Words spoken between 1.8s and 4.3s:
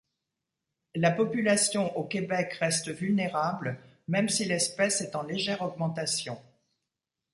au Québec reste vulnérable même